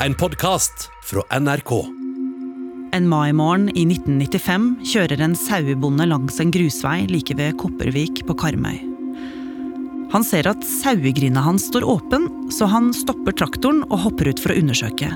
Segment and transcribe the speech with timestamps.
[0.00, 1.70] En podkast fra NRK.
[2.92, 8.76] En maimorgen i 1995 kjører en sauebonde langs en grusvei like ved Kopervik på Karmøy.
[10.12, 14.52] Han ser at sauegrinda hans står åpen, så han stopper traktoren og hopper ut for
[14.52, 15.08] å undersøke.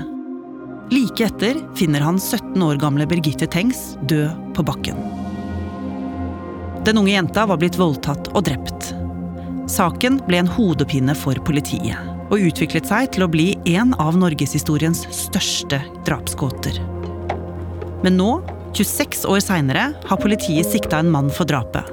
[0.89, 4.97] Like etter finner han 17 år gamle Birgitte Tengs død på bakken.
[6.89, 8.95] Den unge jenta var blitt voldtatt og drept.
[9.69, 15.03] Saken ble en hodepine for politiet og utviklet seg til å bli en av norgeshistoriens
[15.13, 16.79] største drapsgåter.
[18.01, 18.31] Men nå,
[18.73, 21.85] 26 år seinere, har politiet sikta en mann for drapet.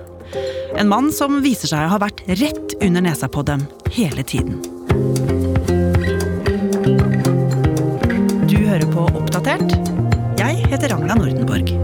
[0.79, 3.65] En mann som viser seg å ha vært rett under nesa på dem
[3.97, 4.61] hele tiden.
[8.49, 9.75] Du hører på Oppdatert.
[10.39, 11.75] Jeg heter Ragna Nordenborg.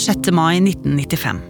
[0.00, 0.32] 6.
[0.34, 1.40] mai 1995.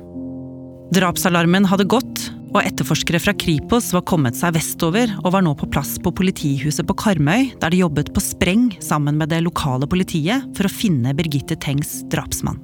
[0.91, 5.69] Drapsalarmen hadde gått, og etterforskere fra Kripos var kommet seg vestover og var nå på
[5.71, 10.49] plass på politihuset på Karmøy, der de jobbet på spreng sammen med det lokale politiet
[10.59, 12.59] for å finne Birgitte Tengs drapsmann.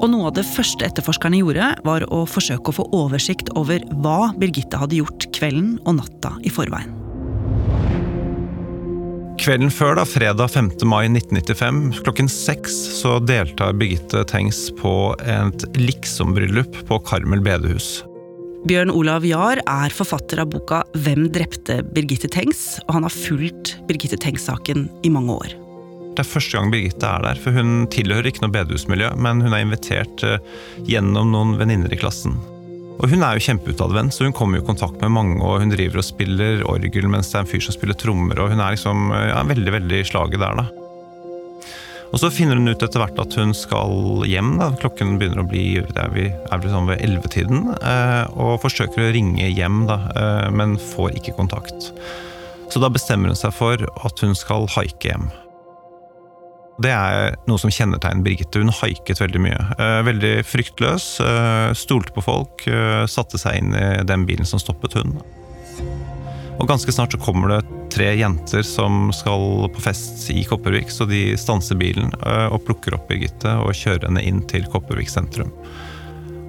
[0.00, 4.32] Og noe av det første etterforskerne gjorde, var å forsøke å få oversikt over hva
[4.40, 6.96] Birgitte hadde gjort kvelden og natta i forveien.
[9.40, 10.66] Kvelden før, da, fredag 5.
[10.84, 18.00] mai 1995, klokken seks, så deltar Birgitte Tengs på et liksom-bryllup på Karmel bedehus.
[18.68, 23.78] Bjørn Olav Jahr er forfatter av boka 'Hvem drepte Birgitte Tengs?', og han har fulgt
[23.88, 25.54] Birgitte Tengs-saken i mange år.
[26.12, 29.56] Det er første gang Birgitte er der, for hun tilhører ikke noe bedehusmiljø, men hun
[29.56, 30.36] er invitert eh,
[30.84, 32.36] gjennom noen venninner i klassen.
[33.00, 35.72] Og hun er jo kjempeutadvendt, så hun kommer jo i kontakt med mange, og hun
[35.72, 38.76] driver og spiller orgel mens det er en fyr som spiller trommer, og hun er
[38.76, 40.79] liksom ja, veldig, veldig i slaget der, da.
[42.10, 44.56] Og så finner hun ut etter hvert at hun skal hjem.
[44.58, 47.68] da, Klokken begynner å bli er vi, er vi sånn ved ellevetiden.
[47.78, 51.92] Eh, og forsøker å ringe hjem, da, eh, men får ikke kontakt.
[52.70, 55.30] Så da bestemmer hun seg for at hun skal haike hjem.
[56.80, 58.62] Det er noe som kjennetegner Birgitte.
[58.62, 59.60] Hun haiket veldig mye.
[59.78, 61.10] Eh, veldig fryktløs.
[61.76, 62.64] Stolte på folk.
[63.10, 65.18] Satte seg inn i den bilen som stoppet hun.
[66.58, 71.06] Og ganske snart så kommer det tre jenter som skal på fest i Kopervik, så
[71.08, 75.52] de stanser bilen eh, og plukker opp Birgitte og kjører henne inn til Kopervik sentrum.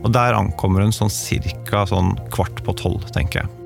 [0.01, 3.57] Og der ankommer hun sånn cirka sånn kvart på tolv, tenker jeg.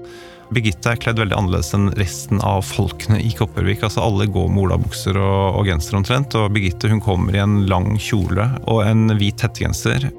[0.54, 3.82] Birgitte er kledd veldig annerledes enn resten av folkene i Kopervik.
[3.84, 7.64] altså Alle går med olabukser og, og genser omtrent, og Birgitte hun kommer i en
[7.70, 10.12] lang kjole og en hvit hettegenser.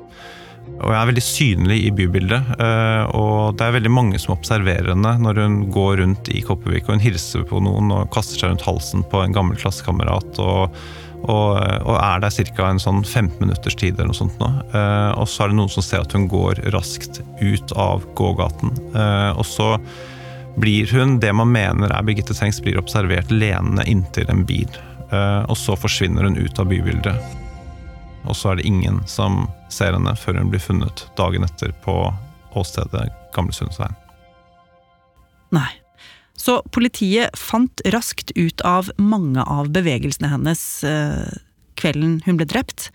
[0.76, 2.52] Og jeg er veldig synlig i bybildet.
[2.60, 6.86] Eh, og det er veldig mange som observerer henne når hun går rundt i Kopervik
[6.86, 10.40] og hun hilser på noen og kaster seg rundt halsen på en gammel klassekamerat.
[10.42, 10.76] Og,
[11.24, 12.68] og, og, er der ca.
[12.68, 14.50] en sånn 15 minutters tid eller noe sånt nå.
[14.68, 18.76] Eh, og så er det noen som ser at hun går raskt ut av gågaten.
[18.92, 19.74] Eh, og så
[20.60, 24.70] blir hun, det man mener er Birgitte Tengs, blir observert lenende inntil en bil.
[25.06, 27.45] Og så forsvinner hun ut av bybildet
[28.26, 31.94] og så er det ingen som ser henne før hun blir funnet dagen etter på
[32.56, 33.96] åstedet Gamlesundsveien.
[35.54, 35.68] Nei.
[36.36, 41.32] Så politiet fant raskt ut av mange av bevegelsene hennes eh,
[41.80, 42.90] kvelden hun ble drept.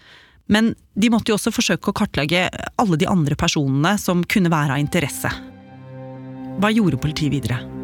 [0.52, 2.48] Men de måtte jo også forsøke å kartlegge
[2.82, 5.32] alle de andre personene som kunne være av interesse.
[6.62, 7.81] Hva gjorde politiet videre?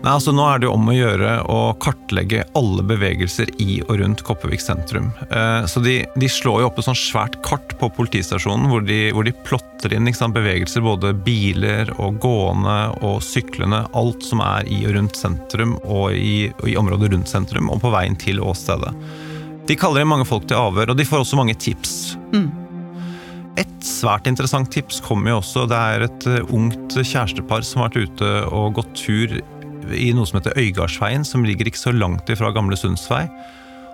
[0.00, 3.98] Nei, altså Nå er det jo om å gjøre å kartlegge alle bevegelser i og
[4.00, 5.10] rundt Kopervik sentrum.
[5.28, 9.00] Eh, så de, de, slår jo opp et sånt svært kart på politistasjonen hvor de,
[9.12, 10.80] hvor de plotter inn sant, bevegelser.
[10.86, 13.82] Både biler og gående og syklende.
[13.92, 17.84] Alt som er i og rundt sentrum og i, og i området rundt sentrum og
[17.84, 18.94] på veien til åstedet.
[19.68, 22.16] De kaller inn mange folk til avhør, og de får også mange tips.
[22.32, 22.48] Mm.
[23.60, 25.68] Et svært interessant tips kommer jo også.
[25.68, 29.40] Det er et eh, ungt kjærestepar som har vært ute og gått tur
[29.94, 33.24] i noe som heter Øygardsveien, som ligger ikke så langt ifra Gamle Sundsvei.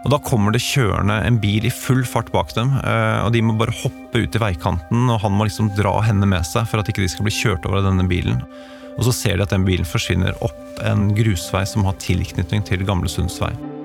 [0.07, 2.71] Og Da kommer det kjørende en bil i full fart bak dem.
[2.79, 6.29] Eh, og De må bare hoppe ut i veikanten, og han må liksom dra henne
[6.31, 8.43] med seg for at ikke de skal bli kjørt over av denne bilen.
[8.97, 12.87] Og Så ser de at den bilen forsvinner opp en grusvei som har tilknytning til
[12.87, 13.75] Gamle Sundsvei.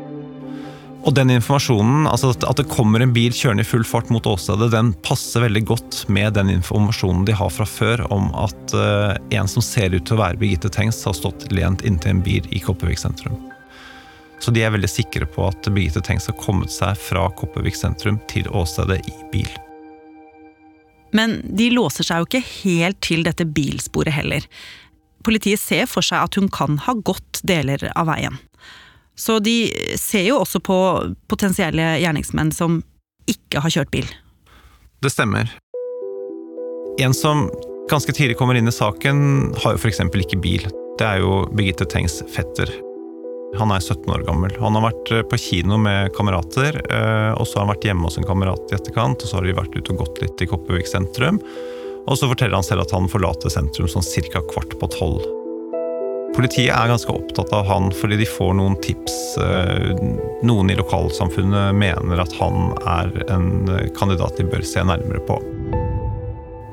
[1.02, 4.70] Og den informasjonen, altså at det kommer en bil kjørende i full fart mot åstedet,
[4.74, 9.50] den passer veldig godt med den informasjonen de har fra før om at uh, en
[9.50, 12.62] som ser ut til å være Birgitte Tengs, har stått lent inntil en bil i
[12.62, 13.40] Kopervik sentrum.
[14.42, 18.22] Så de er veldig sikre på at Birgitte Tengs har kommet seg fra Kopervik sentrum
[18.30, 19.50] til åstedet i bil.
[21.18, 24.46] Men de låser seg jo ikke helt til dette bilsporet heller.
[25.26, 28.38] Politiet ser for seg at hun kan ha gått deler av veien.
[29.18, 30.78] Så de ser jo også på
[31.30, 32.82] potensielle gjerningsmenn som
[33.30, 34.08] ikke har kjørt bil.
[35.02, 35.50] Det stemmer.
[37.02, 37.48] En som
[37.92, 40.02] ganske tidlig kommer inn i saken, har jo f.eks.
[40.06, 40.68] ikke bil.
[41.00, 42.70] det er jo Birgitte Tengs fetter.
[43.58, 44.54] Han er 17 år gammel.
[44.62, 46.78] Han har vært på kino med kamerater,
[47.36, 49.58] og så har han vært hjemme hos en kamerat i etterkant, og så har de
[49.58, 51.42] vært ute og gått litt i Kopervik sentrum.
[52.08, 54.44] Og så forteller han selv at han forlater sentrum sånn ca.
[54.54, 55.26] kvart på tolv.
[56.32, 59.18] Politiet er ganske opptatt av han fordi de får noen tips.
[59.44, 59.92] Eh,
[60.48, 63.50] noen i lokalsamfunnet mener at han er en
[63.98, 65.40] kandidat de bør se nærmere på.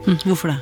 [0.06, 0.60] Hm, hvorfor det?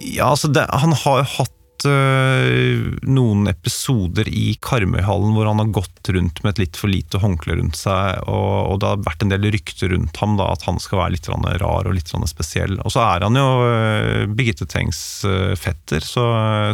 [0.00, 1.56] Ja, altså det, Han har jo hatt
[1.88, 7.20] uh, noen episoder i Karmøyhallen hvor han har gått rundt med et litt for lite
[7.22, 10.66] håndkle rundt seg, og, og, det har vært en del rykter rundt ham da, at
[10.68, 12.78] han skal være litt rar og litt spesiell.
[12.84, 16.26] Og så er han jo uh, Birgitte Tengs uh, fetter, så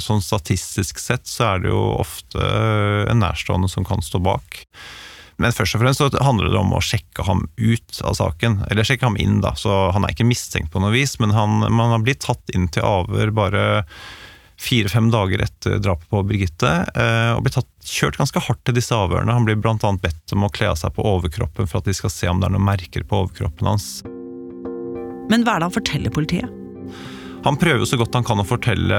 [0.03, 2.43] sånn statistisk sett så er det jo ofte
[3.11, 4.65] en nærstående som kan stå bak.
[5.37, 8.63] Men først og fremst så handler det om å sjekke ham ut av saken.
[8.71, 9.53] Eller sjekke ham inn, da.
[9.59, 12.71] Så han er ikke mistenkt på noe vis, men han, man har blitt tatt inn
[12.73, 13.67] til avhør bare
[14.61, 18.97] fire-fem dager etter drapet på Birgitte, eh, og blir tatt, kjørt ganske hardt til disse
[18.97, 19.35] avhørene.
[19.37, 19.77] Han blir bl.a.
[19.79, 22.49] bedt om å kle av seg på overkroppen for at de skal se om det
[22.49, 23.91] er noen merker på overkroppen hans.
[25.31, 26.63] Men hva er det han forteller politiet?
[27.47, 28.97] Han prøver så godt han kan å fortelle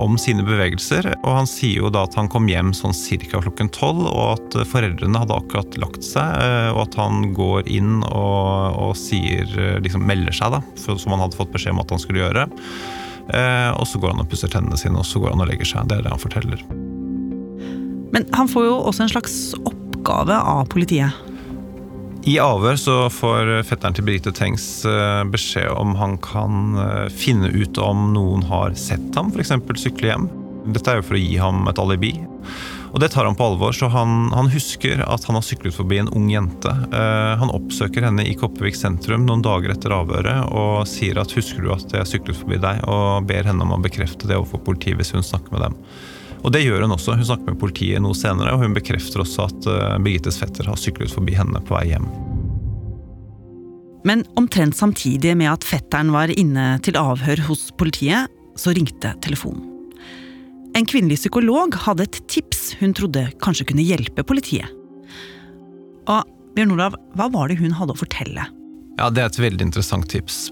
[0.00, 3.38] om sine bevegelser, og han sier jo da at han kom hjem sånn ca.
[3.44, 8.00] klokken tolv, og at foreldrene hadde akkurat lagt seg, eh, og at han går inn
[8.08, 11.94] og, og sier, eh, liksom melder seg, da, som han hadde fått beskjed om at
[11.94, 12.48] han skulle gjøre.
[13.34, 15.68] Eh, og så går han og pusser tennene sine, og så går han og legger
[15.68, 15.88] seg.
[15.90, 16.66] Det er det han forteller.
[18.14, 21.24] Men han får jo også en slags oppgave av politiet.
[22.26, 27.52] I avhør så får fetteren til Birgitte Tengs eh, beskjed om han kan eh, finne
[27.54, 29.54] ut om noen har sett ham f.eks.
[29.78, 30.26] sykle hjem.
[30.74, 32.16] Dette er jo for å gi ham et alibi.
[32.96, 35.98] Og det tar han på alvor, så han, han husker at han har syklet forbi
[36.00, 36.70] en ung jente.
[36.94, 41.60] Uh, han oppsøker henne i Kopervik sentrum noen dager etter avhøret og sier at 'husker
[41.60, 44.96] du at jeg syklet forbi deg', og ber henne om å bekrefte det overfor politiet
[44.96, 45.76] hvis hun snakker med dem.
[46.40, 47.18] Og det gjør hun også.
[47.20, 50.80] Hun snakker med politiet noe senere, og hun bekrefter også at uh, Birgittes fetter har
[50.80, 52.08] syklet forbi henne på vei hjem.
[54.08, 59.75] Men omtrent samtidig med at fetteren var inne til avhør hos politiet, så ringte telefonen.
[60.76, 64.68] En kvinnelig psykolog hadde et tips hun trodde kanskje kunne hjelpe politiet.
[66.04, 66.26] Og
[66.56, 68.44] Bjørn Olav, hva var det hun hadde å fortelle?
[68.98, 70.50] Ja, Det er et veldig interessant tips.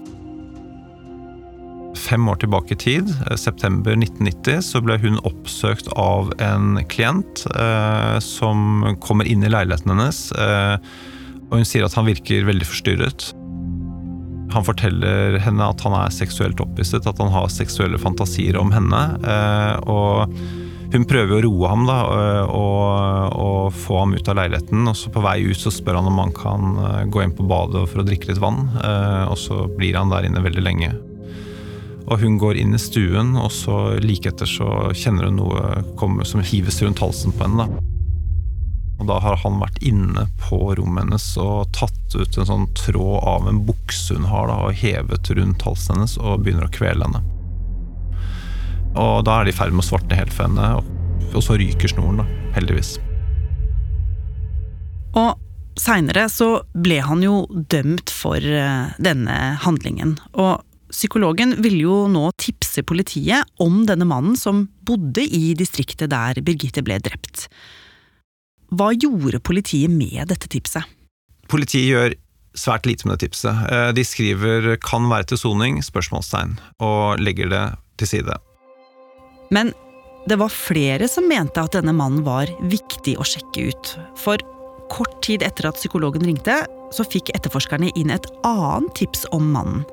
[1.95, 7.45] Fem år tilbake i tid, eh, september 1990, så ble hun oppsøkt av en klient
[7.55, 10.31] eh, som kommer inn i leiligheten hennes.
[10.31, 10.77] Eh,
[11.51, 13.33] og hun sier at han virker veldig forstyrret.
[14.55, 19.01] Han forteller henne at han er seksuelt opphisset, at han har seksuelle fantasier om henne.
[19.19, 20.31] Eh, og
[20.93, 24.85] hun prøver å roe ham da, eh, og, og, få ham ut av leiligheten.
[24.87, 27.47] og så På vei ut så spør han om han kan eh, gå inn på
[27.49, 28.69] badet for å drikke litt vann.
[29.27, 30.93] Og så blir han der inne veldig lenge.
[32.05, 36.23] Og hun går inn i stuen, og så like etter så kjenner hun noe komme
[36.23, 37.65] som hives rundt halsen på henne.
[37.65, 37.94] da.
[38.95, 43.17] Og da har han vært inne på rommet hennes og tatt ut en sånn tråd
[43.27, 47.09] av en bukse hun har, da, og hevet rundt halsen hennes og begynner å kvele
[47.09, 47.23] henne.
[48.95, 50.69] Og da er de i ferd med å svartne helt for henne,
[51.35, 52.95] og så ryker snoren, da, heldigvis.
[55.19, 55.35] Og
[55.79, 60.15] seinere så ble han jo dømt for eh, denne handlingen.
[60.39, 60.63] Og
[60.95, 66.83] psykologen ville jo nå tipse politiet om denne mannen som bodde i distriktet der Birgitte
[66.85, 67.49] ble drept.
[68.73, 70.83] Hva gjorde politiet med dette tipset?
[71.51, 72.15] Politiet gjør
[72.57, 73.53] svært lite med det tipset.
[73.71, 78.37] Eh, de skriver 'kan være til soning?' spørsmålstegn, og legger det til side.
[79.51, 79.73] Men
[80.27, 83.97] det var flere som mente at denne mannen var viktig å sjekke ut.
[84.17, 84.37] For
[84.89, 89.85] kort tid etter at psykologen ringte, så fikk etterforskerne inn et annet tips om mannen.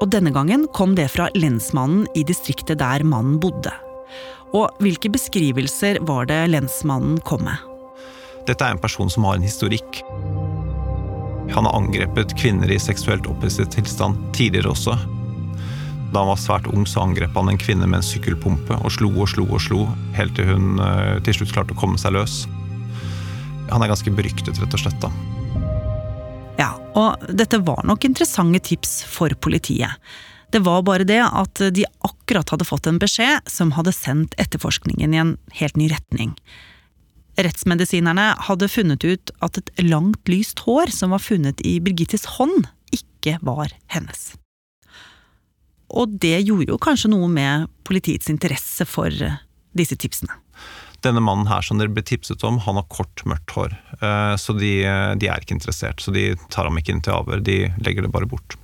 [0.00, 3.72] Og denne gangen kom det fra lensmannen i distriktet der mannen bodde.
[4.54, 7.75] Og hvilke beskrivelser var det lensmannen kom med?
[8.46, 10.02] Dette er en person som har en historikk.
[11.50, 14.94] Han har angrepet kvinner i seksuelt opphisset tilstand tidligere også.
[16.12, 19.10] Da han var svært ung, så angrep han en kvinne med en sykkelpumpe og slo
[19.10, 19.80] og slo og slo,
[20.14, 22.44] helt til hun uh, til slutt klarte å komme seg løs.
[23.72, 25.02] Han er ganske beryktet, rett og slett.
[25.02, 25.10] da.
[26.60, 29.98] Ja, og dette var nok interessante tips for politiet.
[30.54, 35.14] Det var bare det at de akkurat hadde fått en beskjed som hadde sendt etterforskningen
[35.14, 36.36] i en helt ny retning.
[37.36, 42.68] Rettsmedisinerne hadde funnet ut at et langt, lyst hår som var funnet i Birgittes hånd,
[42.94, 44.32] ikke var hennes.
[45.92, 49.38] Og det gjorde jo kanskje noe med politiets interesse for eh,
[49.76, 50.32] disse tipsene.
[51.04, 53.76] Denne mannen her som dere ble tipset om, han har kort, mørkt hår.
[54.00, 54.72] Eh, så de,
[55.20, 56.02] de er ikke interessert.
[56.02, 58.56] Så de tar ham ikke inn til avhør, de legger det bare bort.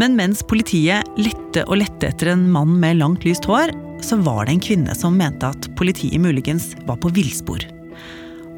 [0.00, 4.46] Men mens politiet lette og lette etter en mann med langt, lyst hår, så var
[4.46, 7.66] det en kvinne som mente at politiet muligens var på villspor.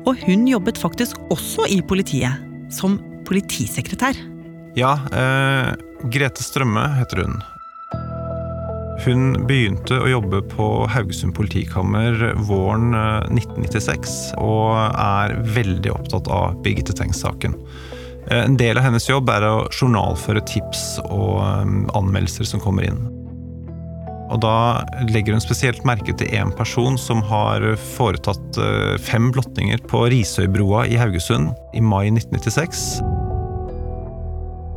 [0.06, 2.38] Og hun jobbet faktisk også i politiet,
[2.70, 4.18] som politisekretær.
[4.78, 5.72] Ja, eh,
[6.14, 7.34] Grete Strømme heter hun.
[9.02, 12.94] Hun begynte å jobbe på Haugesund politikammer våren
[13.34, 17.58] 1996, eh, og er veldig opptatt av Birgitte Tengs-saken.
[18.31, 22.87] Eh, en del av hennes jobb er å journalføre tips og eh, anmeldelser som kommer
[22.91, 23.02] inn.
[24.33, 28.57] Og da legger hun spesielt merke til én person som har foretatt
[29.05, 33.02] fem blottinger på Risøybroa i Haugesund i mai 1996.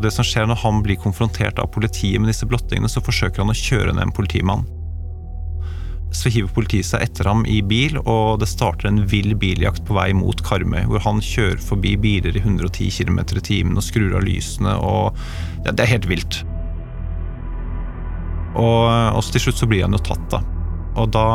[0.04, 3.54] Det som skjer når han blir konfrontert av politiet med disse blottingene, så forsøker han
[3.54, 4.68] å kjøre ned en politimann.
[6.16, 9.98] Så hiver politiet seg etter ham i bil, og det starter en vill biljakt på
[9.98, 14.16] vei mot Karmøy, hvor han kjører forbi biler i 110 km i timen og skrur
[14.16, 15.18] av lysene, og
[15.66, 16.44] ja, Det er helt vilt.
[18.56, 20.40] Og, og til slutt så blir han jo tatt, da.
[20.96, 21.26] Og da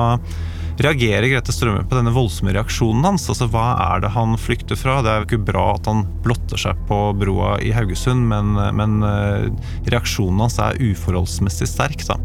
[0.81, 3.29] reagerer Grete Strømme på denne voldsomme reaksjonen hans?
[3.29, 5.01] Altså, Hva er det han flykter fra?
[5.05, 9.05] Det er jo ikke bra at han blotter seg på broa i Haugesund, men, men
[9.05, 9.51] eh,
[9.93, 12.17] reaksjonen hans er uforholdsmessig sterk, da.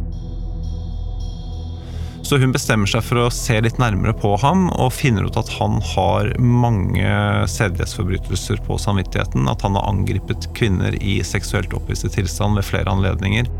[2.26, 5.52] Så hun bestemmer seg for å se litt nærmere på ham, og finner ut at
[5.60, 7.12] han har mange
[7.54, 9.46] sedelighetsforbrytelser på samvittigheten.
[9.52, 13.52] At han har angrepet kvinner i seksuelt opphisset tilstand ved flere anledninger.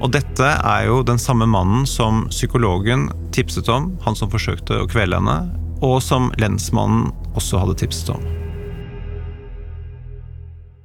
[0.00, 4.90] Og dette er jo den samme mannen som psykologen tipset om, han som forsøkte å
[4.92, 5.40] kvele henne,
[5.80, 7.08] og som lensmannen
[7.40, 8.39] også hadde tipset om.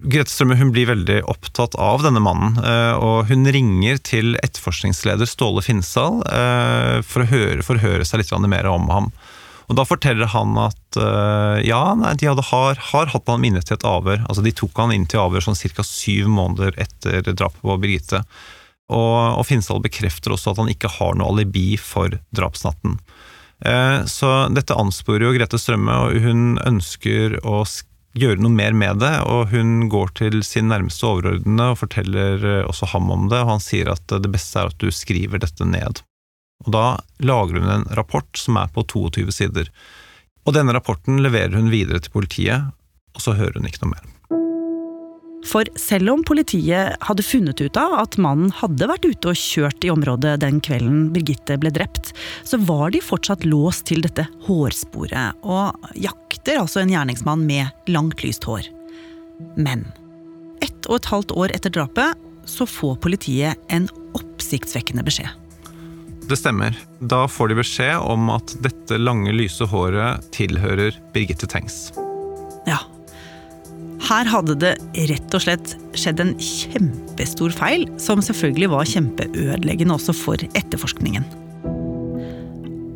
[0.06, 5.30] Grete Strømme hun blir veldig opptatt av denne mannen, eh, og hun ringer til etterforskningsleder
[5.30, 9.10] Ståle Finnsdal eh, for å høre, forhøre seg litt mer om ham.
[9.66, 13.64] Og Da forteller han at eh, ja, nei, de hadde, har, har, hatt ham inne
[13.66, 14.22] til et avhør.
[14.30, 15.86] Altså De tok han inn til avhør sånn ca.
[15.88, 18.22] syv måneder etter drapet på Birgitte.
[18.94, 23.00] Og, og Finnsdal bekrefter også at han ikke har noe alibi for drapsnatten.
[24.12, 27.62] Så dette ansporer jo Grete Strømme, og hun ønsker å
[28.16, 29.14] gjøre noe mer med det.
[29.30, 33.44] Og hun går til sin nærmeste overordnede og forteller eh, også ham om det.
[33.44, 36.02] Og han sier at det beste er at du skriver dette ned.
[36.66, 36.86] Og da
[37.20, 39.72] lager hun en rapport som er på 22 sider.
[40.46, 42.70] Og denne rapporten leverer hun videre til politiet,
[43.16, 44.15] og så hører hun ikke noe mer.
[45.46, 49.86] For selv om politiet hadde funnet ut av at mannen hadde vært ute og kjørt
[49.86, 55.38] i området den kvelden Birgitte ble drept, så var de fortsatt låst til dette hårsporet,
[55.46, 58.68] og jakter altså en gjerningsmann med langt, lyst hår.
[59.56, 59.86] Men
[60.66, 65.30] ett og et halvt år etter drapet så får politiet en oppsiktsvekkende beskjed.
[66.26, 66.74] Det stemmer.
[67.06, 71.92] Da får de beskjed om at dette lange, lyse håret tilhører Birgitte Tengs.
[74.06, 74.76] Her hadde det
[75.10, 81.26] rett og slett skjedd en kjempestor feil, som selvfølgelig var kjempeødeleggende også for etterforskningen.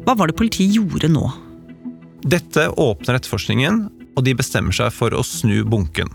[0.05, 1.25] Hva var det politiet gjorde nå?
[2.29, 3.81] Dette åpner etterforskningen,
[4.13, 6.11] og de bestemmer seg for å snu bunken.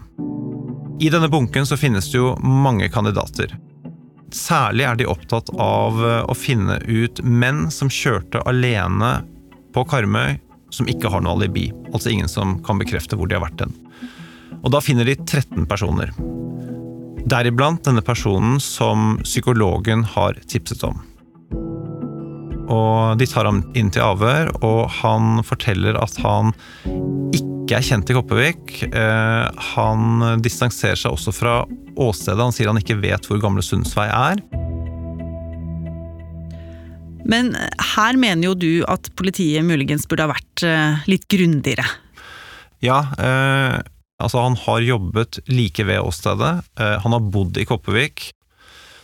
[1.02, 3.50] I denne bunken så finnes det jo mange kandidater.
[4.34, 9.16] Særlig er de opptatt av å finne ut menn som kjørte alene
[9.74, 10.38] på Karmøy,
[10.74, 11.68] som ikke har noe alibi.
[11.90, 13.74] Altså ingen som kan bekrefte hvor de har vært den.
[14.64, 16.12] Og da finner de 13 personer.
[17.28, 21.00] Deriblant denne personen som psykologen har tipset om.
[22.73, 26.54] Og De tar ham inn til avhør, og han forteller at han
[27.37, 28.75] ikke er kjent i Kopervik.
[28.88, 31.56] Eh, han distanserer seg også fra
[32.00, 32.40] åstedet.
[32.40, 34.40] Han sier han ikke vet hvor Gamle Sundsvei er.
[37.25, 37.54] Men
[37.94, 41.87] her mener jo du at politiet muligens burde ha vært eh, litt grundigere?
[42.85, 43.80] Ja, eh,
[44.23, 48.30] Altså, han har jobbet like ved åstedet, eh, han har bodd i Kopervik.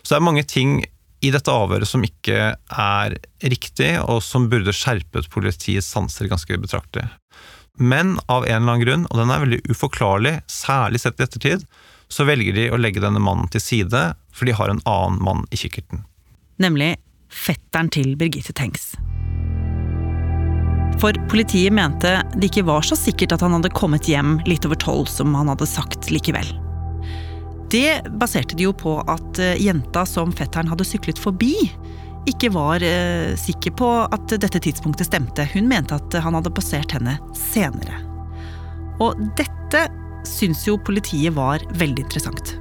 [0.02, 0.80] Så det er mange ting
[1.20, 7.10] i dette avhøret som ikke er riktig, og som burde skjerpet politiets sanser ganske betraktelig.
[7.80, 11.66] Men av en eller annen grunn, og den er veldig uforklarlig, særlig sett i ettertid,
[12.10, 14.02] så velger de å legge denne mannen til side,
[14.32, 16.04] for de har en annen mann i kikkerten.
[16.60, 16.94] Nemlig
[17.30, 18.92] fetteren til Birgitte Tengs.
[21.00, 24.76] For politiet mente det ikke var så sikkert at han hadde kommet hjem litt over
[24.76, 26.50] tolv, som han hadde sagt likevel.
[27.72, 31.54] Det baserte de jo på at eh, jenta som fetteren hadde syklet forbi,
[32.28, 35.46] ikke var eh, sikker på at dette tidspunktet stemte.
[35.54, 38.02] Hun mente at han hadde passert henne senere.
[39.00, 39.86] Og dette
[40.28, 42.58] syns jo politiet var veldig interessant.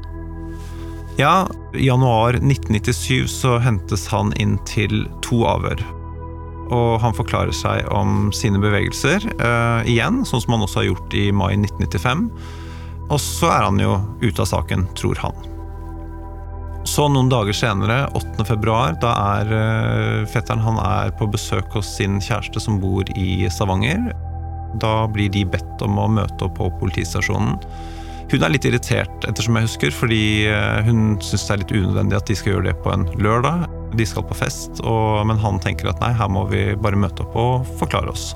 [1.19, 5.83] Ja, i januar 1997 så hentes han inn til to avhør
[6.69, 11.15] og han forklarer seg om sine bevegelser uh, igjen, sånn som han også har gjort
[11.17, 12.27] i mai 1995.
[13.09, 15.45] Og så er han jo ute av saken, tror han.
[16.87, 18.45] Så noen dager senere, 8.
[18.47, 23.49] februar, da er uh, fetteren han er på besøk hos sin kjæreste som bor i
[23.51, 24.11] Stavanger.
[24.81, 27.57] Da blir de bedt om å møte opp på politistasjonen.
[28.29, 30.23] Hun er litt irritert, ettersom jeg husker, fordi
[30.53, 33.78] uh, hun syns det er litt unødvendig at de skal gjøre det på en lørdag.
[33.97, 37.25] De skal på fest, og, men han tenker at nei, her må vi bare møte
[37.25, 38.33] opp og forklare oss.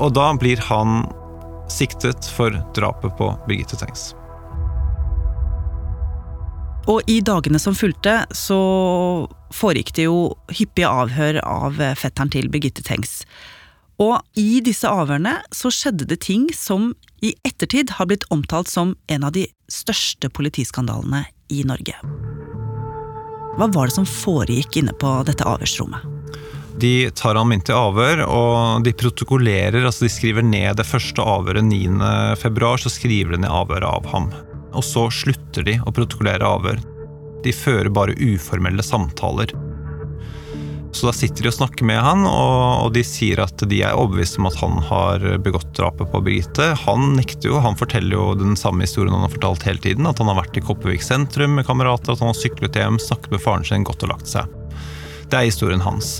[0.00, 1.04] Og da blir han
[1.70, 4.10] siktet for drapet på Birgitte Tengs.
[6.90, 8.58] Og i dagene som fulgte, så
[9.54, 13.20] foregikk det jo hyppige avhør av fetteren til Birgitte Tengs.
[14.00, 18.96] Og i disse avhørene så skjedde det ting som i ettertid har blitt omtalt som
[19.12, 21.98] en av de største politiskandalene i Norge.
[23.58, 26.06] Hva var det som foregikk inne på dette avhørsrommet?
[26.80, 31.20] De tar ham inn til avhør, og de protokollerer, altså de skriver ned det første
[31.20, 34.30] avhøret 9.2, så skriver de ned avhøret av ham.
[34.72, 36.80] Og så slutter de å protokollere avhør.
[37.44, 39.52] De fører bare uformelle samtaler.
[40.92, 44.40] Så da sitter de og snakker med han, og, de sier at de er overbevist
[44.40, 46.72] om at han har begått drapet på Birgitte.
[46.82, 50.08] Han nekter jo, han forteller jo den samme historien han har fortalt hele tiden.
[50.10, 53.36] At han har vært i Kopervik sentrum med kamerater, at han har syklet hjem, snakket
[53.36, 54.50] med faren sin, gått og lagt seg.
[55.30, 56.18] Det er historien hans.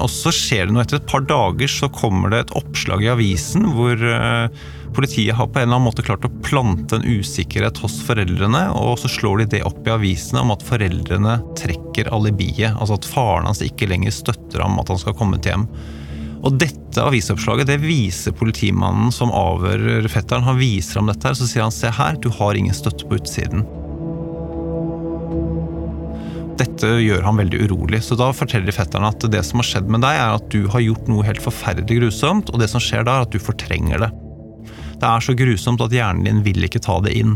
[0.00, 3.10] Og så skjer det noe etter et par dager, så kommer det et oppslag i
[3.12, 4.48] avisen hvor uh,
[4.94, 8.98] politiet har på en eller annen måte klart å plante en usikkerhet hos foreldrene, og
[9.00, 12.76] så slår de det opp i avisene om at foreldrene trekker alibiet.
[12.76, 15.68] Altså at faren hans ikke lenger støtter ham at han skal komme til hjem.
[16.42, 20.46] Og dette avisoppslaget det viser politimannen som avhører fetteren.
[20.48, 23.20] Han viser ham dette, her, så sier han se her, du har ingen støtte på
[23.20, 23.62] utsiden.
[26.58, 30.02] Dette gjør han veldig urolig, så da forteller fetteren at det som har skjedd med
[30.04, 33.16] deg, er at du har gjort noe helt forferdelig grusomt, og det som skjer da,
[33.16, 34.10] er at du fortrenger det.
[35.02, 37.34] Det er så grusomt at hjernen din vil ikke ta det inn.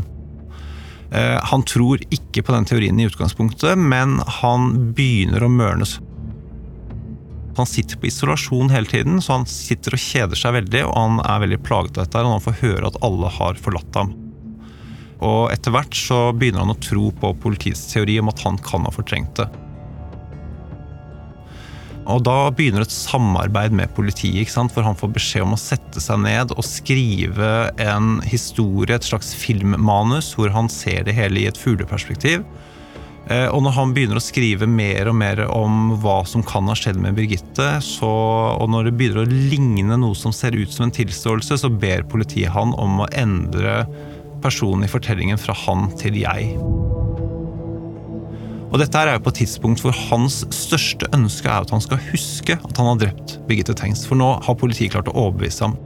[1.11, 5.97] Eh, han tror ikke på den teorien i utgangspunktet, men han begynner å mørnes.
[7.57, 11.21] Han sitter på isolasjon hele tiden, så han sitter og kjeder seg veldig, og han
[11.25, 14.15] er veldig plaget av dette, og han får høre at alle har forlatt ham.
[15.27, 18.87] Og etter hvert så begynner han å tro på politiets teori om at han kan
[18.87, 19.49] ha fortrengt det.
[22.07, 26.23] Og da begynner et samarbeid med politiet, for han får beskjed om å sette seg
[26.23, 31.59] ned og skrive en historie, et slags filmmanus, hvor han ser det hele i et
[31.59, 32.47] fugleperspektiv.
[33.27, 36.77] Eh, og når han begynner å skrive mer og mer om hva som kan ha
[36.79, 38.13] skjedd med Birgitte, så,
[38.55, 42.07] og når det begynner å ligne noe som ser ut som en tilståelse, så ber
[42.07, 43.83] politiet han om å endre
[44.45, 46.55] personen i fortellingen fra han til jeg.
[48.67, 52.03] Og dette er jo på et tidspunkt hvor hans største ønske er at han skal
[52.11, 54.03] huske at han har drept Birgitte Tengs.
[54.09, 55.77] For nå har politiet klart å overbevise ham.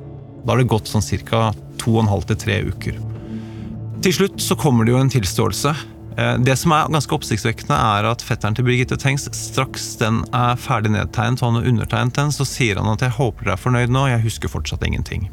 [0.45, 1.51] Da har det gått sånn ca.
[1.81, 3.01] to og en halv til tre uker.
[4.01, 5.75] Til slutt så kommer det jo en tilståelse.
[6.17, 10.57] Eh, det som er ganske oppsiktsvekkende, er at fetteren til Birgitte Tengs straks den er
[10.61, 13.65] ferdig nedtegnet og han har undertegnet den, så sier han at jeg håper dere er
[13.67, 15.29] fornøyd nå, jeg husker fortsatt ingenting.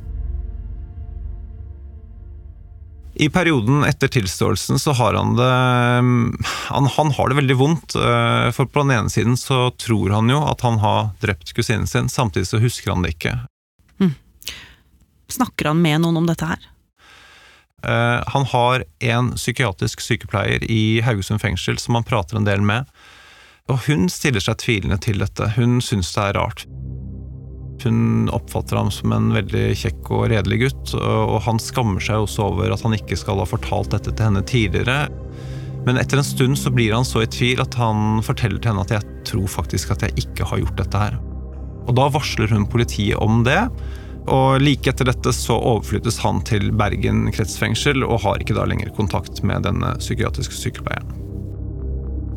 [3.19, 5.49] I perioden etter tilståelsen så har han det
[6.69, 7.95] han, han, har det veldig vondt.
[7.95, 11.87] Eh, for på den ene siden så tror han jo at han har drept kusinen
[11.89, 13.33] sin, samtidig så husker han det ikke.
[13.97, 14.13] Mm.
[15.33, 16.69] Snakker han med noen om dette her?
[17.85, 22.85] Uh, han har en psykiatrisk sykepleier i Haugesund fengsel som han prater en del med.
[23.67, 25.53] Og hun stiller seg tvilende til dette.
[25.57, 26.67] Hun syns det er rart.
[27.83, 32.47] Hun oppfatter ham som en veldig kjekk og redelig gutt, og han skammer seg også
[32.49, 35.07] over at han ikke skal ha fortalt dette til henne tidligere.
[35.87, 38.83] Men etter en stund så blir han så i tvil at han forteller til henne
[38.83, 41.19] at jeg tror faktisk at jeg ikke har gjort dette her.
[41.87, 43.61] Og da varsler hun politiet om det,
[44.27, 48.91] og like etter dette så overflyttes han til Bergen kretsfengsel og har ikke da lenger
[48.97, 51.26] kontakt med denne psykiatriske sykepleieren.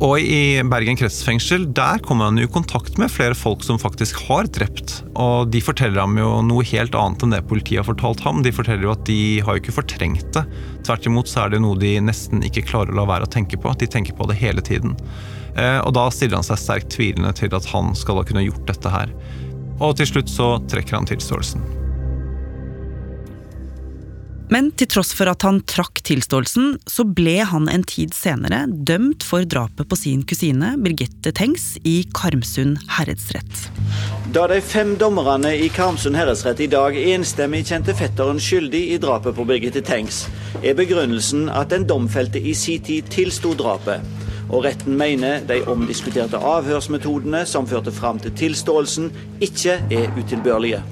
[0.01, 4.47] Og i Bergen kretsfengsel der kommer han i kontakt med flere folk som faktisk har
[4.49, 4.95] drept.
[5.13, 8.41] Og de forteller ham jo noe helt annet enn det politiet har fortalt ham.
[8.41, 10.43] De forteller jo at de har jo ikke fortrengt det.
[10.87, 13.61] Tvert imot så er det noe de nesten ikke klarer å la være å tenke
[13.61, 13.75] på.
[13.77, 14.97] De tenker på det hele tiden.
[15.53, 18.65] Eh, og da stiller han seg sterkt tvilende til at han skal ha kunnet gjort
[18.73, 19.13] dette her.
[19.77, 21.61] Og til slutt så trekker han tilståelsen.
[24.51, 29.23] Men til tross for at han trakk tilståelsen, så ble han en tid senere dømt
[29.23, 33.69] for drapet på sin kusine Birgitte Tengs i Karmsund herredsrett.
[34.35, 39.37] Da de fem dommerne i Karmsund herredsrett i dag enstemmig kjente fetteren skyldig i drapet
[39.37, 40.25] på Birgitte Tengs,
[40.59, 44.03] er begrunnelsen at den domfelte i sin tid tilsto drapet.
[44.51, 49.07] Og retten mener de omdiskuterte avhørsmetodene som førte fram til tilståelsen,
[49.39, 50.83] ikke er utilbørlige.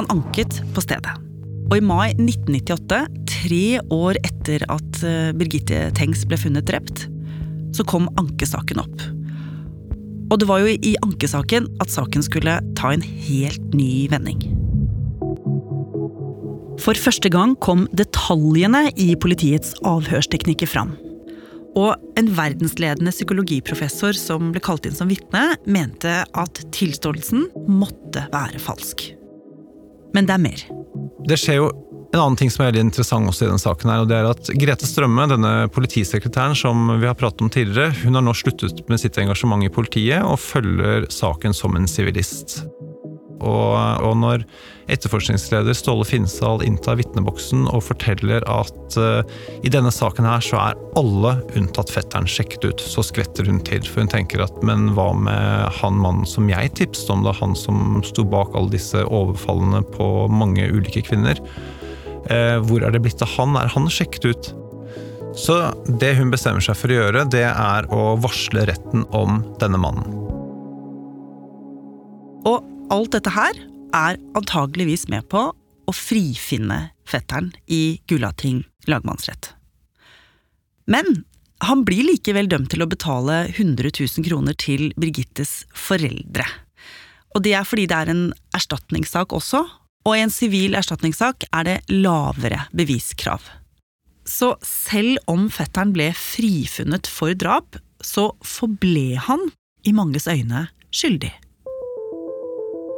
[0.00, 1.33] Han anket på stedet.
[1.70, 2.98] Og i mai 1998,
[3.30, 7.06] tre år etter at eh, Birgitte Tengs ble funnet drept,
[7.74, 9.06] så kom ankesaken opp.
[10.32, 14.42] Og det var jo i ankesaken at saken skulle ta en helt ny vending.
[16.84, 20.92] For første gang kom detaljene i politiets avhørsteknikker fram.
[21.74, 28.60] Og en verdensledende psykologiprofessor som ble kalt inn som vitne, mente at tilståelsen måtte være
[28.62, 29.08] falsk.
[30.14, 30.66] Men det er mer.
[31.24, 31.68] Det skjer jo
[32.14, 34.28] en annen ting som er veldig interessant også i denne saken, her, og det er
[34.30, 38.84] at Grete Strømme, denne politisekretæren som vi har pratet om tidligere, hun har nå sluttet
[38.90, 42.60] med sitt engasjement i politiet og følger saken som en sivilist.
[43.44, 44.44] Og, og, når
[44.92, 49.20] etterforskningsleder Ståle Finnsdal inntar vitneboksen og forteller at uh,
[49.64, 53.84] i denne saken her så er alle unntatt fetteren sjekket ut, så skvetter hun til.
[53.88, 57.56] For hun tenker at men hva med han mannen som jeg tipset om, da han
[57.58, 61.40] som sto bak alle disse overfallene på mange ulike kvinner?
[62.30, 63.56] Uh, hvor er det blitt av han?
[63.60, 64.52] Er han sjekket ut?
[65.34, 65.56] Så
[66.00, 70.20] det hun bestemmer seg for å gjøre, det er å varsle retten om denne mannen.
[72.44, 73.58] Og alt dette her
[73.94, 79.52] er antageligvis med på å frifinne fetteren i Gulating lagmannsrett.
[80.90, 81.24] Men
[81.64, 86.46] han blir likevel dømt til å betale 100 000 kroner til Birgittes foreldre.
[87.34, 88.24] Og det er fordi det er en
[88.56, 89.64] erstatningssak også,
[90.04, 93.40] og i en sivil erstatningssak er det lavere beviskrav.
[94.28, 99.48] Så selv om fetteren ble frifunnet for drap, så forble han
[99.84, 101.32] i manges øyne skyldig.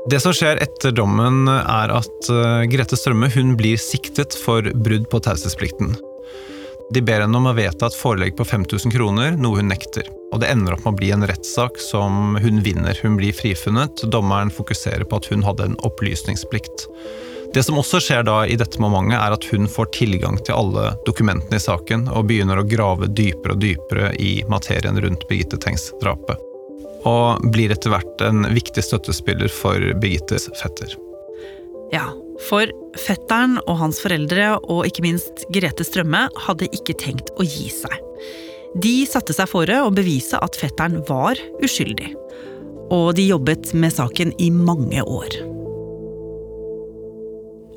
[0.07, 5.09] Det som skjer etter dommen, er at eh, Grete Strømme hun blir siktet for brudd
[5.11, 5.97] på taushetsplikten.
[6.95, 10.07] De ber henne om å vedta et forelegg på 5000 kroner, noe hun nekter.
[10.31, 12.95] Og det ender opp med å bli en rettssak som hun vinner.
[13.03, 14.07] Hun blir frifunnet.
[14.15, 16.87] Dommeren fokuserer på at hun hadde en opplysningsplikt.
[17.55, 20.93] Det som også skjer da i dette momentet, er at hun får tilgang til alle
[21.09, 26.53] dokumentene i saken, og begynner å grave dypere og dypere i materien rundt Birgitte Tengs-drapet
[27.07, 30.97] og blir etter hvert en viktig støttespiller for Birgittes fetter.
[31.95, 32.09] Ja,
[32.49, 37.71] for fetteren og hans foreldre, og ikke minst Grete Strømme, hadde ikke tenkt å gi
[37.73, 37.95] seg.
[38.83, 42.13] De satte seg fore å bevise at fetteren var uskyldig.
[42.93, 45.39] Og de jobbet med saken i mange år.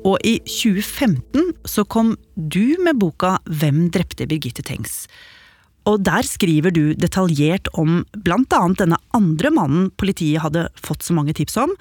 [0.06, 5.04] Og i 2015 så kom du med boka Hvem drepte Birgitte Tengs?
[5.90, 11.34] Og der skriver du detaljert om annet denne andre mannen politiet hadde fått så mange
[11.34, 11.72] tips om,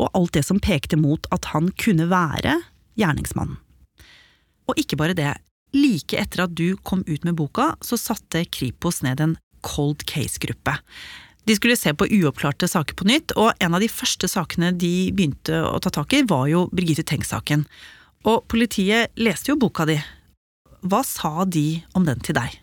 [0.00, 2.54] og alt det som pekte mot at han kunne være
[2.98, 3.58] gjerningsmannen.
[4.68, 5.34] Og ikke bare det.
[5.76, 10.78] Like etter at du kom ut med boka, så satte Kripos ned en cold case-gruppe.
[11.48, 15.10] De skulle se på uoppklarte saker på nytt, og en av de første sakene de
[15.16, 17.66] begynte å ta tak i, var jo Birgitte Tengs-saken.
[18.28, 19.96] Og politiet leste jo boka di.
[20.88, 22.56] Hva sa de om den til deg?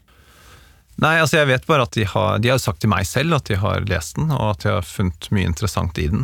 [1.03, 3.49] Nei, altså jeg vet bare at de har, de har sagt til meg selv at
[3.49, 6.23] de har lest den, og at de har funnet mye interessant i den.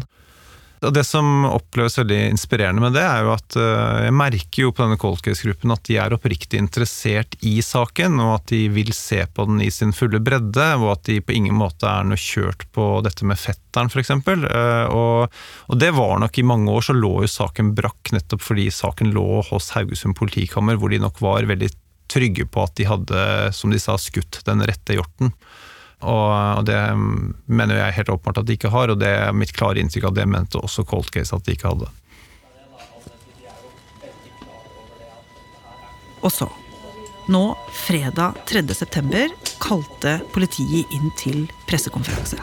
[0.81, 4.71] Og Det som oppleves veldig inspirerende med det, er jo at uh, jeg merker jo
[4.73, 8.89] på denne cold case-gruppen at de er oppriktig interessert i saken, og at de vil
[8.97, 12.17] se på den i sin fulle bredde, og at de på ingen måte er noe
[12.17, 14.09] kjørt på dette med fetteren, f.eks.
[14.25, 15.37] Uh, og,
[15.69, 19.13] og det var nok i mange år så lå jo saken brakk nettopp fordi saken
[19.13, 21.69] lå hos Haugesund politikammer, hvor de nok var veldig
[22.11, 25.31] trygge på at de hadde, som de sa, skutt den rette hjorten.
[26.01, 26.77] Og, det
[27.45, 30.17] mener jeg helt åpenbart at de ikke har, og det er mitt klare inntrykk at
[30.17, 31.91] det mente også Cold Case at de ikke hadde.
[36.21, 36.47] Og så,
[37.33, 37.43] nå
[37.85, 38.65] fredag 3.
[38.77, 39.29] september,
[39.61, 42.41] kalte politiet inn til pressekonferanse.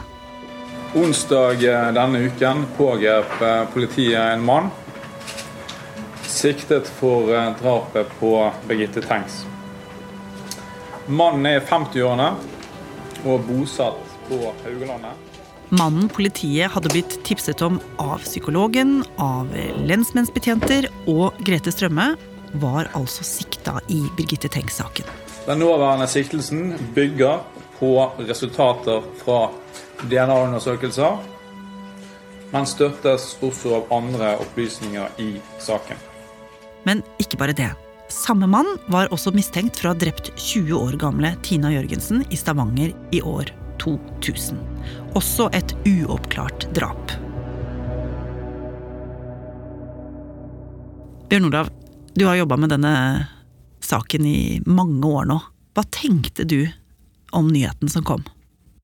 [0.99, 1.61] Onsdag
[1.93, 3.35] denne uken pågrep
[3.75, 4.71] politiet en mann
[6.29, 7.29] siktet for
[7.61, 8.33] drapet på
[8.67, 9.43] Birgitte Tengs.
[11.09, 12.27] Mannen er i 50-årene
[13.25, 15.15] og bosatt på Haugalandet.
[15.73, 19.49] Mannen politiet hadde blitt tipset om av psykologen, av
[19.89, 22.11] lensmennsbetjenter og Grete Strømme,
[22.61, 25.09] var altså sikta i Birgitte Tengs-saken.
[25.47, 27.41] Den nåværende siktelsen bygger
[27.79, 27.91] på
[28.29, 29.41] resultater fra
[30.05, 31.19] DNA-undersøkelser,
[32.53, 35.97] men støttes også av andre opplysninger i saken.
[36.85, 37.73] Men ikke bare det.
[38.09, 42.37] Samme mann var også mistenkt for å ha drept 20 år gamle Tina Jørgensen i
[42.37, 44.57] Stavanger i år 2000.
[45.17, 47.13] Også et uoppklart drap.
[51.29, 51.69] Bjørn Olav,
[52.17, 52.93] du har jobba med denne
[53.85, 55.37] saken i mange år nå.
[55.77, 56.63] Hva tenkte du
[57.29, 58.25] om nyheten som kom?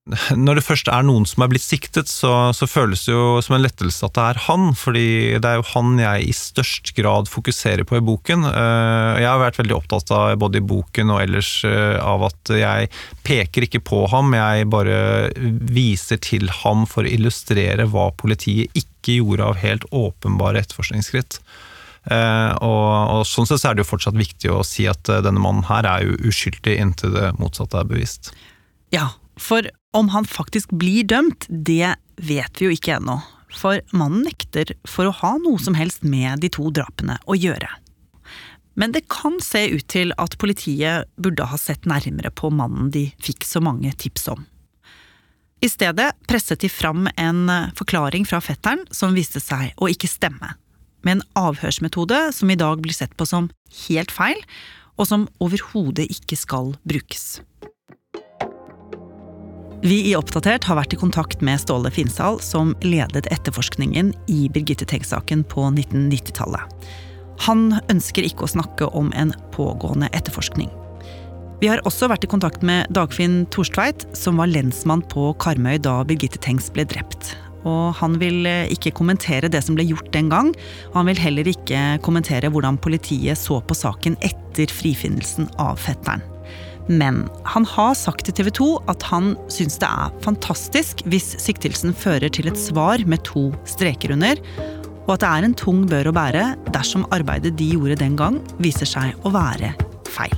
[0.06, 3.56] Når det først er noen som er blitt siktet, så, så, føles det jo som
[3.56, 4.68] en lettelse at det er han.
[4.78, 5.08] Fordi
[5.42, 8.46] det er jo han jeg i størst grad fokuserer på i boken.
[8.52, 12.54] Eh, jeg har vært veldig opptatt av, både i boken og ellers, eh, av at
[12.54, 12.92] jeg
[13.26, 15.00] peker ikke på ham, jeg bare
[15.74, 21.40] viser til ham for å illustrere hva politiet ikke gjorde av helt åpenbare etterforskningsskritt.
[22.14, 25.66] Eh, og, og sånn sett er det jo fortsatt viktig å si at denne mannen
[25.66, 28.36] her er jo uskyldig inntil det motsatte er bevist.
[28.94, 29.66] Ja, for
[29.96, 33.20] om han faktisk blir dømt, det vet vi jo ikke ennå.
[33.56, 37.70] For mannen nekter for å ha noe som helst med de to drapene å gjøre.
[38.76, 43.08] Men det kan se ut til at politiet burde ha sett nærmere på mannen de
[43.24, 44.44] fikk så mange tips om.
[45.64, 47.48] I stedet presset de fram en
[47.80, 50.52] forklaring fra fetteren som viste seg å ikke stemme.
[51.08, 53.48] Med en avhørsmetode som i dag blir sett på som
[53.88, 54.44] helt feil,
[55.00, 57.40] og som overhodet ikke skal brukes.
[59.86, 64.88] Vi i Oppdatert har vært i kontakt med Ståle Finsal, som ledet etterforskningen i Birgitte
[64.90, 66.88] Tengs-saken på 1990-tallet.
[67.46, 70.74] Han ønsker ikke å snakke om en pågående etterforskning.
[71.62, 76.00] Vi har også vært i kontakt med Dagfinn Torstveit, som var lensmann på Karmøy da
[76.02, 77.36] Birgitte Tengs ble drept.
[77.70, 80.50] Og han vil eh, ikke kommentere det som ble gjort den gang,
[80.96, 86.26] og han vil heller ikke kommentere hvordan politiet så på saken etter frifinnelsen av fetteren.
[86.88, 91.96] Men han har sagt til TV 2 at han syns det er fantastisk hvis siktelsen
[91.98, 94.42] fører til et svar med to streker under,
[95.06, 98.42] og at det er en tung bør å bære dersom arbeidet de gjorde den gang,
[98.62, 99.74] viser seg å være
[100.14, 100.38] feil.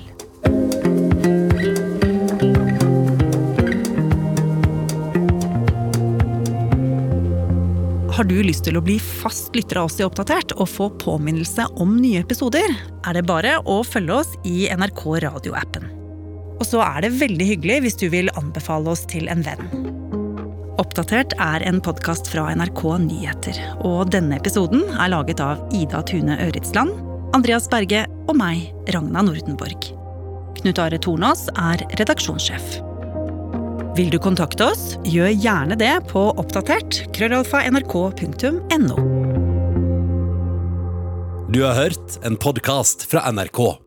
[8.18, 11.68] Har du lyst til å bli fast lytter av oss i Oppdatert og få påminnelse
[11.78, 12.74] om nye episoder,
[13.06, 15.97] er det bare å følge oss i NRK radioappen.
[16.58, 19.70] Og så er det veldig hyggelig hvis du vil anbefale oss til en venn.
[20.78, 23.58] Oppdatert er en podkast fra NRK Nyheter.
[23.88, 26.94] Og denne episoden er laget av Ida Tune Øritsland,
[27.38, 29.90] Andreas Berge og meg, Ragna Nordenborg.
[30.62, 32.78] Knut Are Tornås er redaksjonssjef.
[33.98, 39.02] Vil du kontakte oss, gjør gjerne det på oppdatert krøllalfa nrk.no.
[41.50, 43.87] Du har hørt en podkast fra NRK.